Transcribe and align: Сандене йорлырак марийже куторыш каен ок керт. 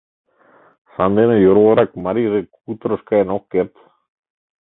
Сандене 0.93 1.35
йорлырак 1.39 1.91
марийже 2.05 2.41
куторыш 2.63 3.01
каен 3.09 3.29
ок 3.35 3.43
керт. 3.51 3.73